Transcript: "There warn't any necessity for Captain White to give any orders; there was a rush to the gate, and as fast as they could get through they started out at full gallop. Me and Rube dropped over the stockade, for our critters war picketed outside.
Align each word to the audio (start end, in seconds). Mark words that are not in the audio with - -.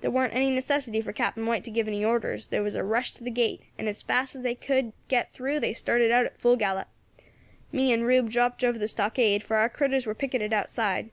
"There 0.00 0.10
warn't 0.10 0.34
any 0.34 0.50
necessity 0.50 1.00
for 1.00 1.12
Captain 1.12 1.46
White 1.46 1.62
to 1.62 1.70
give 1.70 1.86
any 1.86 2.04
orders; 2.04 2.48
there 2.48 2.64
was 2.64 2.74
a 2.74 2.82
rush 2.82 3.12
to 3.14 3.22
the 3.22 3.30
gate, 3.30 3.60
and 3.78 3.88
as 3.88 4.02
fast 4.02 4.34
as 4.34 4.42
they 4.42 4.56
could 4.56 4.92
get 5.06 5.32
through 5.32 5.60
they 5.60 5.72
started 5.72 6.10
out 6.10 6.26
at 6.26 6.40
full 6.40 6.56
gallop. 6.56 6.88
Me 7.70 7.92
and 7.92 8.04
Rube 8.04 8.28
dropped 8.28 8.64
over 8.64 8.76
the 8.80 8.88
stockade, 8.88 9.44
for 9.44 9.56
our 9.58 9.68
critters 9.68 10.04
war 10.04 10.16
picketed 10.16 10.52
outside. 10.52 11.10